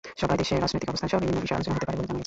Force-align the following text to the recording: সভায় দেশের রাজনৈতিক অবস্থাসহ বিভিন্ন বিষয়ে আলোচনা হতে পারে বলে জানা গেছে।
সভায় 0.21 0.39
দেশের 0.41 0.61
রাজনৈতিক 0.63 0.89
অবস্থাসহ 0.91 1.17
বিভিন্ন 1.23 1.39
বিষয়ে 1.43 1.57
আলোচনা 1.59 1.75
হতে 1.77 1.87
পারে 1.87 1.95
বলে 1.97 2.07
জানা 2.09 2.15
গেছে। 2.15 2.19